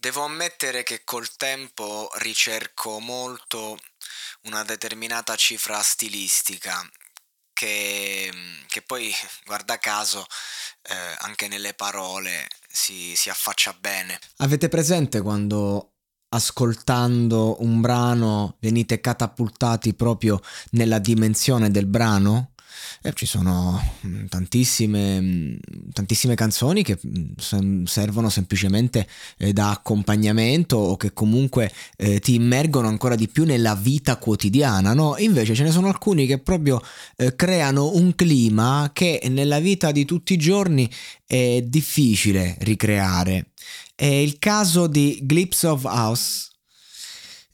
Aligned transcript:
Devo 0.00 0.22
ammettere 0.22 0.84
che 0.84 1.02
col 1.02 1.28
tempo 1.36 2.08
ricerco 2.18 3.00
molto 3.00 3.76
una 4.42 4.62
determinata 4.62 5.34
cifra 5.34 5.82
stilistica 5.82 6.88
che, 7.52 8.30
che 8.68 8.82
poi, 8.82 9.12
guarda 9.44 9.78
caso, 9.78 10.24
eh, 10.82 10.94
anche 11.18 11.48
nelle 11.48 11.74
parole 11.74 12.46
si, 12.68 13.16
si 13.16 13.28
affaccia 13.28 13.72
bene. 13.72 14.20
Avete 14.36 14.68
presente 14.68 15.20
quando 15.20 15.94
ascoltando 16.28 17.60
un 17.62 17.80
brano 17.80 18.56
venite 18.60 19.00
catapultati 19.00 19.94
proprio 19.94 20.40
nella 20.70 21.00
dimensione 21.00 21.72
del 21.72 21.86
brano? 21.86 22.52
Eh, 23.02 23.12
ci 23.14 23.26
sono 23.26 23.80
mm, 24.06 24.26
tantissime, 24.26 25.20
mm, 25.20 25.56
tantissime 25.92 26.34
canzoni 26.34 26.82
che 26.82 26.98
mm, 27.06 27.84
servono 27.84 28.28
semplicemente 28.28 29.06
eh, 29.38 29.52
da 29.52 29.70
accompagnamento 29.70 30.76
o 30.76 30.96
che 30.96 31.12
comunque 31.12 31.72
eh, 31.96 32.20
ti 32.20 32.34
immergono 32.34 32.88
ancora 32.88 33.14
di 33.14 33.28
più 33.28 33.44
nella 33.44 33.74
vita 33.74 34.16
quotidiana, 34.16 34.94
no? 34.94 35.16
Invece 35.18 35.54
ce 35.54 35.62
ne 35.62 35.70
sono 35.70 35.88
alcuni 35.88 36.26
che 36.26 36.38
proprio 36.38 36.82
eh, 37.16 37.34
creano 37.36 37.94
un 37.94 38.14
clima 38.14 38.90
che 38.92 39.22
nella 39.28 39.60
vita 39.60 39.92
di 39.92 40.04
tutti 40.04 40.32
i 40.32 40.38
giorni 40.38 40.90
è 41.26 41.62
difficile 41.62 42.56
ricreare. 42.60 43.50
È 43.94 44.06
il 44.06 44.38
caso 44.38 44.86
di 44.86 45.24
Glimpse 45.28 45.66
of 45.66 45.84
House 45.84 46.48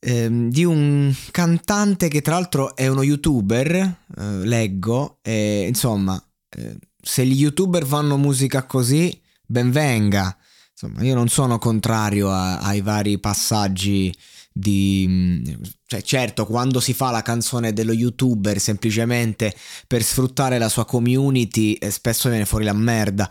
ehm, 0.00 0.50
di 0.50 0.64
un 0.64 1.14
cantante 1.30 2.08
che 2.08 2.22
tra 2.22 2.34
l'altro 2.34 2.74
è 2.74 2.88
uno 2.88 3.02
youtuber, 3.02 3.72
eh, 3.74 3.96
leggo, 4.44 5.18
e 5.22 5.66
insomma, 5.68 6.20
eh, 6.48 6.76
se 7.00 7.24
gli 7.24 7.38
youtuber 7.38 7.86
fanno 7.86 8.16
musica 8.16 8.64
così, 8.64 9.20
ben 9.46 9.70
venga. 9.70 10.36
Insomma, 10.72 11.02
io 11.02 11.14
non 11.14 11.28
sono 11.28 11.58
contrario 11.58 12.30
a, 12.30 12.58
ai 12.58 12.80
vari 12.80 13.18
passaggi 13.18 14.14
di... 14.52 15.06
Mm, 15.08 15.44
cioè, 15.86 16.02
certo, 16.02 16.46
quando 16.46 16.80
si 16.80 16.94
fa 16.94 17.10
la 17.10 17.22
canzone 17.22 17.72
dello 17.72 17.92
youtuber 17.92 18.58
semplicemente 18.60 19.54
per 19.86 20.02
sfruttare 20.02 20.58
la 20.58 20.68
sua 20.68 20.84
community, 20.84 21.74
eh, 21.74 21.90
spesso 21.90 22.28
viene 22.28 22.46
fuori 22.46 22.64
la 22.64 22.72
merda 22.72 23.28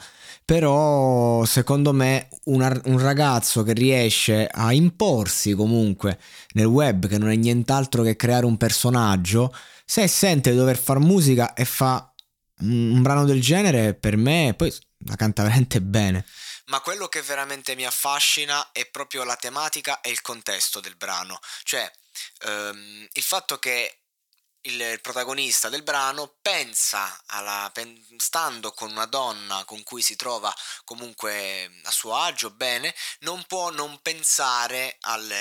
però 0.50 1.46
secondo 1.46 1.94
me 1.94 2.28
un, 2.46 2.82
un, 2.86 3.00
ragazzo 3.00 3.62
che 3.62 3.74
riesce 3.74 4.48
a 4.52 4.74
imporsi 4.74 5.54
comunque 5.54 6.20
nel 6.54 6.66
web, 6.66 7.08
che 7.08 7.20
non 7.20 7.30
è 7.30 7.36
nient'altro 7.36 8.02
che 8.02 8.16
creare 8.16 8.48
un 8.48 8.58
personaggio, 8.58 9.56
se 9.86 10.08
sente 10.08 10.50
di 10.50 10.58
dover 10.58 10.80
fare 10.80 10.98
musica 11.02 11.54
e 11.54 11.66
fa 11.66 12.12
un, 12.62 13.00
brano 13.04 13.26
del 13.26 13.42
genere, 13.42 13.94
per 13.94 14.18
me 14.18 14.56
poi 14.58 14.76
la 15.06 15.16
canta 15.16 15.44
veramente 15.44 15.82
bene. 15.82 16.26
Ma 16.70 16.80
quello 16.80 17.08
che 17.10 17.22
veramente 17.22 17.76
mi 17.76 17.86
affascina 17.86 18.72
è 18.72 18.90
proprio 18.90 19.24
la 19.24 19.36
tematica 19.36 20.02
e 20.02 20.10
il 20.10 20.22
contesto 20.22 20.80
del 20.80 20.96
brano, 20.96 21.38
cioè 21.62 21.92
ehm, 22.48 23.08
il 23.12 23.22
fatto 23.22 23.60
che 23.60 23.99
il 24.64 25.00
protagonista 25.02 25.70
del 25.70 25.84
brano 25.84 26.36
pensa 26.42 27.24
alla, 27.28 27.72
stando 28.18 28.72
con 28.74 28.92
una 28.92 29.06
donna 29.06 29.64
con 29.66 29.84
cui 29.84 30.02
si 30.02 30.16
trova 30.16 30.54
comunque 30.84 31.72
a 31.84 31.92
suo 31.92 32.16
agio 32.16 32.50
bene 32.50 32.94
non 33.20 33.44
può 33.46 33.70
non 33.70 34.02
pensare 34.02 34.98
al, 35.02 35.34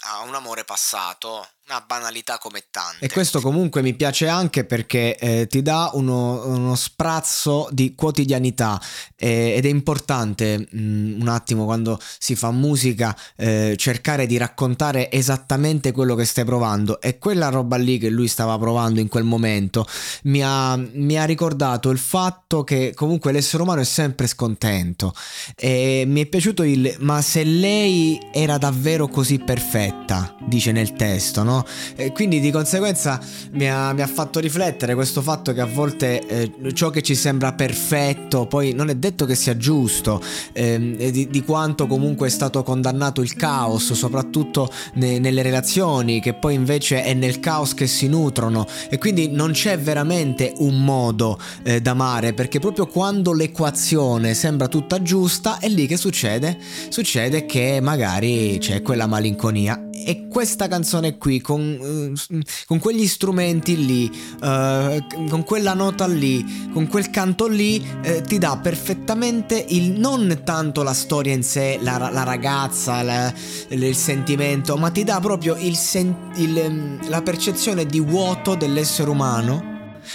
a 0.00 0.20
un 0.20 0.34
amore 0.34 0.64
passato 0.64 1.48
una 1.66 1.82
banalità 1.86 2.36
come 2.36 2.64
tante. 2.70 3.04
E 3.04 3.08
questo 3.08 3.40
comunque 3.40 3.80
mi 3.80 3.94
piace 3.94 4.28
anche 4.28 4.64
perché 4.64 5.16
eh, 5.16 5.46
ti 5.46 5.62
dà 5.62 5.90
uno, 5.94 6.46
uno, 6.46 6.74
sprazzo 6.74 7.68
di 7.70 7.94
quotidianità 7.94 8.78
eh, 9.16 9.54
ed 9.56 9.64
è 9.64 9.68
importante 9.68 10.58
mh, 10.58 10.78
mm, 10.78 11.20
un 11.22 11.28
attimo 11.28 11.64
quando 11.64 11.98
si 12.18 12.34
fa 12.34 12.50
musica 12.50 13.16
eh, 13.36 13.76
cercare 13.78 14.26
di 14.26 14.36
raccontare 14.36 15.10
esattamente 15.10 15.92
quello 15.92 16.14
che 16.14 16.26
stai 16.26 16.44
provando 16.44 17.00
e 17.00 17.18
quella 17.18 17.48
roba 17.48 17.76
lì 17.76 17.96
che 17.96 18.10
lui 18.10 18.28
stava 18.28 18.58
provando 18.58 19.00
in 19.00 19.08
quel 19.08 19.24
momento 19.24 19.86
mi 20.24 20.42
ha, 20.42 20.76
mi 20.76 21.18
ha 21.18 21.24
ricordato 21.24 21.88
il 21.88 21.98
fatto 21.98 22.62
che 22.62 22.92
comunque 22.94 23.32
l'essere 23.32 23.62
umano 23.62 23.80
è 23.80 23.84
sempre 23.84 24.26
scontento 24.26 25.14
e 25.56 26.04
mi 26.06 26.20
è 26.20 26.26
piaciuto 26.26 26.62
il 26.62 26.94
ma 26.98 27.22
se 27.22 27.42
lei 27.44 28.20
era 28.32 28.58
davvero 28.58 29.08
così 29.08 29.38
perfetta 29.38 30.34
dice 30.46 30.70
nel 30.72 30.92
testo 30.92 31.42
no? 31.42 31.53
No? 31.54 31.64
E 31.96 32.12
quindi 32.12 32.40
di 32.40 32.50
conseguenza 32.50 33.20
mi 33.52 33.70
ha, 33.70 33.92
mi 33.92 34.02
ha, 34.02 34.06
fatto 34.06 34.40
riflettere 34.40 34.94
questo 34.94 35.22
fatto 35.22 35.52
che 35.52 35.60
a 35.60 35.66
volte 35.66 36.26
eh, 36.26 36.52
ciò 36.72 36.90
che 36.90 37.02
ci 37.02 37.14
sembra 37.14 37.52
perfetto 37.52 38.46
poi 38.46 38.72
non 38.72 38.88
è 38.88 38.94
detto 38.94 39.24
che 39.24 39.34
sia 39.34 39.56
giusto, 39.56 40.20
eh, 40.52 41.10
di, 41.12 41.28
di, 41.28 41.42
quanto 41.42 41.86
comunque 41.86 42.26
è 42.26 42.30
stato 42.30 42.62
condannato 42.62 43.20
il 43.22 43.34
caos, 43.34 43.92
soprattutto 43.92 44.70
ne, 44.94 45.18
nelle 45.18 45.42
relazioni, 45.42 46.20
che 46.20 46.34
poi 46.34 46.54
invece 46.54 47.02
è 47.02 47.14
nel 47.14 47.40
caos 47.40 47.74
che 47.74 47.86
si 47.86 48.08
nutrono 48.08 48.66
e 48.88 48.98
quindi 48.98 49.28
non 49.28 49.52
c'è 49.52 49.78
veramente 49.78 50.52
un 50.58 50.82
modo 50.84 51.38
eh, 51.62 51.80
d'amare 51.80 52.32
perché 52.32 52.58
proprio 52.58 52.86
quando 52.86 53.32
l'equazione 53.32 54.34
sembra 54.34 54.68
tutta 54.68 55.02
giusta 55.02 55.58
è 55.58 55.68
lì 55.68 55.86
che 55.86 55.96
succede? 55.96 56.58
Succede 56.88 57.46
che 57.46 57.80
magari 57.80 58.58
c'è 58.58 58.82
quella 58.82 59.06
malinconia 59.06 59.88
e 60.06 60.28
questa 60.28 60.68
canzone 60.68 61.16
qui 61.16 61.40
con, 61.44 62.14
uh, 62.30 62.40
con 62.64 62.78
quegli 62.78 63.06
strumenti 63.06 63.84
lì, 63.84 64.10
uh, 64.40 65.28
con 65.28 65.44
quella 65.44 65.74
nota 65.74 66.06
lì, 66.06 66.70
con 66.72 66.88
quel 66.88 67.10
canto 67.10 67.46
lì, 67.46 67.86
uh, 68.04 68.22
ti 68.22 68.38
dà 68.38 68.56
perfettamente 68.56 69.62
il 69.68 69.92
non 69.92 70.40
tanto 70.42 70.82
la 70.82 70.94
storia 70.94 71.34
in 71.34 71.44
sé, 71.44 71.78
la, 71.82 71.98
la 72.10 72.22
ragazza, 72.22 73.02
la, 73.02 73.32
il 73.68 73.94
sentimento, 73.94 74.78
ma 74.78 74.90
ti 74.90 75.04
dà 75.04 75.20
proprio 75.20 75.54
il 75.56 75.76
sen- 75.76 76.32
il, 76.36 76.56
um, 76.56 77.08
la 77.10 77.20
percezione 77.20 77.84
di 77.84 78.00
vuoto 78.00 78.54
dell'essere 78.54 79.10
umano. 79.10 79.72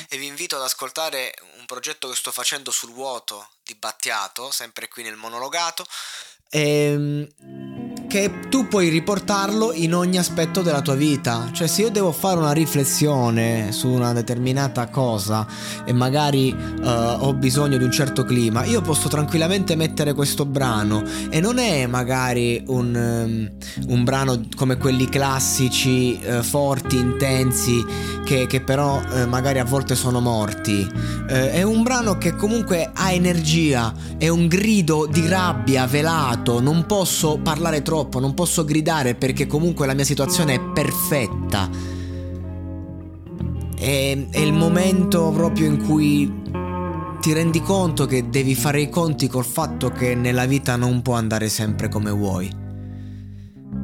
E 0.09 0.17
vi 0.17 0.25
invito 0.25 0.55
ad 0.55 0.63
ascoltare 0.63 1.33
un 1.59 1.65
progetto 1.67 2.09
che 2.09 2.15
sto 2.15 2.31
facendo 2.31 2.71
sul 2.71 2.91
vuoto 2.91 3.49
di 3.63 3.75
Battiato, 3.75 4.49
sempre 4.51 4.87
qui 4.87 5.03
nel 5.03 5.15
monologato. 5.15 5.85
Ehm, 6.51 7.27
che 8.09 8.31
tu 8.49 8.67
puoi 8.67 8.89
riportarlo 8.89 9.71
in 9.71 9.93
ogni 9.93 10.17
aspetto 10.17 10.63
della 10.63 10.81
tua 10.81 10.95
vita. 10.95 11.49
Cioè, 11.51 11.67
se 11.67 11.83
io 11.83 11.91
devo 11.91 12.11
fare 12.11 12.39
una 12.39 12.53
riflessione 12.53 13.71
su 13.71 13.87
una 13.87 14.13
determinata 14.13 14.87
cosa 14.87 15.45
e 15.85 15.93
magari 15.93 16.51
uh, 16.51 16.83
ho 16.83 17.33
bisogno 17.35 17.77
di 17.77 17.83
un 17.83 17.91
certo 17.91 18.25
clima, 18.25 18.63
io 18.65 18.81
posso 18.81 19.09
tranquillamente 19.09 19.75
mettere 19.75 20.15
questo 20.15 20.45
brano 20.45 21.03
e 21.29 21.39
non 21.39 21.59
è 21.59 21.85
magari 21.85 22.63
un, 22.65 22.95
um, 22.95 23.89
un 23.89 24.03
brano 24.03 24.41
come 24.55 24.77
quelli 24.77 25.07
classici, 25.07 26.19
uh, 26.25 26.41
forti, 26.41 26.97
intensi, 26.97 27.85
che, 28.25 28.47
che 28.47 28.61
però 28.61 28.99
uh, 28.99 29.27
magari 29.27 29.59
a 29.59 29.65
volte 29.65 29.93
sono 29.93 30.19
morti. 30.19 30.87
è 31.27 31.61
un 31.61 31.83
brano 31.83 32.17
che 32.17 32.35
comunque 32.35 32.89
ha 32.91 33.11
energia, 33.11 33.93
è 34.17 34.29
un 34.29 34.47
grido 34.47 35.05
di 35.05 35.27
rabbia 35.27 35.85
velato, 35.85 36.59
non 36.59 36.87
posso 36.87 37.37
parlare 37.37 37.83
troppo 37.83 37.97
troppo, 37.99 38.19
non 38.19 38.33
posso 38.33 38.63
gridare 38.63 39.15
perché 39.15 39.45
comunque 39.45 39.85
la 39.85 39.93
mia 39.93 40.05
situazione 40.05 40.55
è 40.55 40.61
perfetta. 40.61 41.69
È, 43.75 44.27
è 44.29 44.39
il 44.39 44.53
momento 44.53 45.31
proprio 45.31 45.67
in 45.67 45.83
cui 45.83 46.31
ti 47.19 47.33
rendi 47.33 47.61
conto 47.61 48.05
che 48.05 48.29
devi 48.29 48.55
fare 48.55 48.81
i 48.81 48.89
conti 48.89 49.27
col 49.27 49.43
fatto 49.43 49.89
che 49.89 50.15
nella 50.15 50.45
vita 50.45 50.77
non 50.77 51.01
può 51.01 51.15
andare 51.15 51.49
sempre 51.49 51.89
come 51.89 52.11
vuoi. 52.11 52.49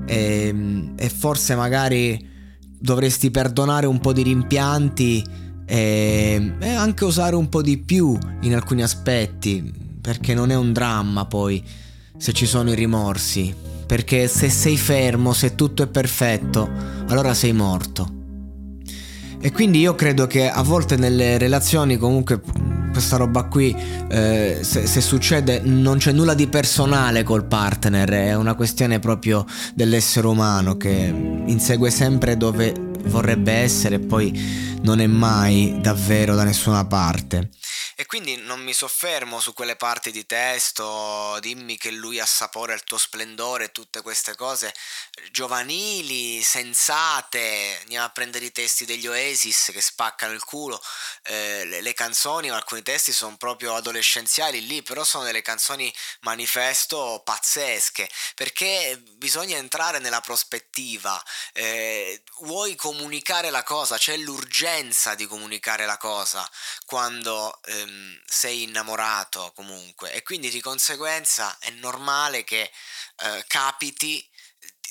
E, 0.08 0.92
e 0.96 1.10
forse 1.10 1.56
magari 1.56 2.34
dovresti 2.80 3.32
perdonare 3.32 3.86
un 3.86 4.00
po' 4.00 4.14
di 4.14 4.22
rimpianti 4.22 5.24
e, 5.66 6.54
e 6.58 6.70
anche 6.70 7.04
usare 7.04 7.36
un 7.36 7.50
po' 7.50 7.62
di 7.62 7.78
più 7.80 8.18
in 8.42 8.56
alcuni 8.56 8.82
aspetti, 8.82 9.74
perché 10.00 10.34
non 10.34 10.52
è 10.52 10.56
un 10.56 10.72
dramma 10.72 11.26
poi 11.26 11.62
se 12.18 12.32
ci 12.32 12.46
sono 12.46 12.72
i 12.72 12.76
rimorsi 12.76 13.74
perché 13.86 14.28
se 14.28 14.50
sei 14.50 14.78
fermo, 14.78 15.34
se 15.34 15.56
tutto 15.56 15.84
è 15.84 15.88
perfetto, 15.88 16.70
allora 17.08 17.34
sei 17.34 17.54
morto. 17.54 18.14
E 19.40 19.52
quindi 19.52 19.80
io 19.80 19.94
credo 19.94 20.26
che 20.26 20.50
a 20.50 20.64
volte 20.64 20.96
nelle 20.96 21.38
relazioni 21.38 21.98
comunque 21.98 22.42
questa 22.92 23.18
roba 23.18 23.44
qui, 23.44 23.76
eh, 24.08 24.60
se, 24.62 24.88
se, 24.88 25.02
succede, 25.02 25.62
non 25.64 25.98
c'è 25.98 26.14
nulla 26.14 26.34
di 26.34 26.48
personale 26.48 27.24
col 27.24 27.46
partner, 27.46 28.10
è 28.10 28.36
una 28.36 28.56
questione 28.56 29.00
proprio 29.00 29.46
dell'essere 29.74 30.28
umano 30.28 30.78
che 30.78 31.14
insegue 31.46 31.92
sempre 31.92 32.38
dove 32.38 32.74
vorrebbe 33.08 33.52
essere 33.52 33.96
e 33.96 34.00
poi 34.00 34.78
non 34.82 35.00
è 35.00 35.08
mai 35.08 35.78
davvero 35.82 36.36
da 36.36 36.44
nessuna 36.44 36.86
parte. 36.86 37.50
E 37.98 38.06
quindi 38.06 38.36
non 38.36 38.62
mi 38.62 38.74
soffermo 38.74 39.40
su 39.40 39.54
quelle 39.54 39.78
parti 39.78 40.12
di 40.12 40.26
testo, 40.26 41.38
dimmi 41.40 41.78
che 41.78 41.92
lui 41.92 42.20
assapora 42.20 42.74
il 42.74 42.84
tuo 42.84 42.98
splendore, 42.98 43.72
tutte 43.72 44.02
queste 44.02 44.36
cose 44.36 44.74
giovanili, 45.32 46.44
sensate, 46.44 47.78
andiamo 47.84 48.06
a 48.06 48.10
prendere 48.10 48.44
i 48.44 48.52
testi 48.52 48.84
degli 48.84 49.08
Oasis 49.08 49.70
che 49.72 49.80
spaccano 49.80 50.34
il 50.34 50.44
culo, 50.44 50.82
eh, 51.24 51.64
le, 51.64 51.80
le, 51.80 51.94
canzoni, 51.94 52.50
alcuni 52.50 52.82
testi 52.82 53.14
sono 53.14 53.38
proprio 53.38 53.76
adolescenziali 53.76 54.68
lì, 54.68 54.84
però 54.84 55.06
sono 55.06 55.24
delle 55.24 55.42
canzoni 55.42 55.94
manifesto 56.22 57.22
pazzesche, 57.24 58.10
perché 58.36 59.02
bisogna 59.14 59.56
entrare 59.56 60.00
nella 60.00 60.20
prospettiva, 60.20 61.24
eh, 61.54 62.22
vuoi 62.40 62.76
comunicare 62.76 63.50
la 63.52 63.64
cosa, 63.64 63.98
c'è 63.98 64.18
l'urgenza 64.18 65.16
di 65.16 65.26
comunicare 65.28 65.86
la 65.86 65.98
cosa 65.98 66.46
quando... 66.86 67.58
Eh, 67.64 67.84
ehm, 67.86 68.22
sei 68.26 68.64
innamorato 68.64 69.52
comunque 69.56 70.14
e 70.14 70.24
quindi 70.24 70.50
di 70.50 70.62
conseguenza 70.62 71.58
è 71.60 71.70
normale 71.72 72.44
che 72.44 72.62
eh, 72.62 73.44
capiti 73.48 74.28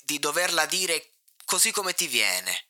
di 0.05 0.19
doverla 0.19 0.67
dire 0.67 1.11
così 1.45 1.71
come 1.71 1.95
ti 1.95 2.07
viene 2.07 2.69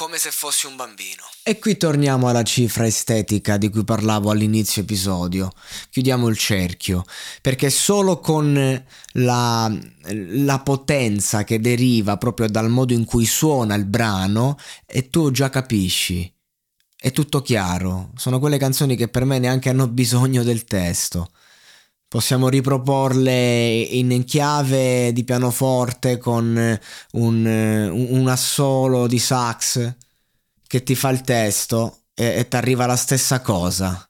come 0.00 0.16
se 0.16 0.30
fossi 0.30 0.66
un 0.66 0.76
bambino. 0.76 1.22
E 1.42 1.58
qui 1.58 1.76
torniamo 1.76 2.28
alla 2.28 2.42
cifra 2.42 2.86
estetica 2.86 3.58
di 3.58 3.68
cui 3.68 3.84
parlavo 3.84 4.30
all'inizio 4.30 4.80
episodio. 4.80 5.52
Chiudiamo 5.90 6.28
il 6.28 6.38
cerchio, 6.38 7.04
perché 7.42 7.68
solo 7.68 8.18
con 8.18 8.82
la, 9.12 9.78
la, 10.02 10.60
potenza 10.60 11.44
che 11.44 11.60
deriva 11.60 12.16
proprio 12.16 12.48
dal 12.48 12.70
modo 12.70 12.94
in 12.94 13.04
cui 13.04 13.26
suona 13.26 13.74
il 13.74 13.84
brano 13.84 14.56
e 14.86 15.10
tu 15.10 15.30
già 15.32 15.50
capisci 15.50 16.32
è 17.00 17.12
tutto 17.12 17.40
chiaro, 17.40 18.10
sono 18.16 18.38
quelle 18.38 18.58
canzoni 18.58 18.94
che 18.94 19.08
per 19.08 19.24
me 19.24 19.38
neanche 19.38 19.70
hanno 19.70 19.88
bisogno 19.88 20.42
del 20.42 20.64
testo. 20.64 21.30
Possiamo 22.06 22.48
riproporle 22.48 23.80
in 23.80 24.24
chiave 24.24 25.12
di 25.12 25.24
pianoforte 25.24 26.18
con 26.18 26.78
un, 27.12 27.46
un 27.92 28.28
assolo 28.28 29.06
di 29.06 29.18
sax 29.18 29.94
che 30.66 30.82
ti 30.82 30.94
fa 30.94 31.08
il 31.10 31.22
testo 31.22 32.02
e, 32.14 32.34
e 32.40 32.48
ti 32.48 32.56
arriva 32.56 32.84
la 32.84 32.96
stessa 32.96 33.40
cosa. 33.40 34.09